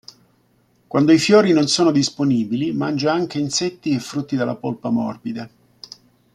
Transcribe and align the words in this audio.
Quando 0.87 1.11
i 1.11 1.19
fiori 1.19 1.53
non 1.53 1.67
sono 1.67 1.91
disponibili, 1.91 2.73
mangia 2.73 3.13
anche 3.13 3.37
insetti 3.37 3.91
e 3.93 3.99
frutti 3.99 4.35
dalla 4.35 4.55
polpa 4.55 4.89
morbida. 4.89 5.47